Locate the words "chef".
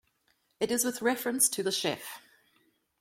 1.71-2.23